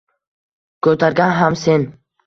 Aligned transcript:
Ko’targan 0.89 1.37
ham 1.45 1.63
sen 1.69 1.91